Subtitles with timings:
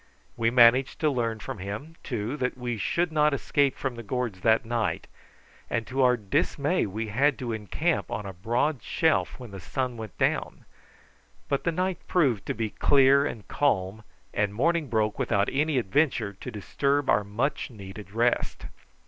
[0.35, 4.41] We managed to learn from him, too, that we should not escape from the gorge
[4.41, 5.05] that night,
[5.69, 9.97] and to our dismay we had to encamp on a broad shelf when the sun
[9.97, 10.65] went down;
[11.47, 14.01] but the night proved to be clear and calm,
[14.33, 18.65] and morning broke without any adventure to disturb our much needed rest.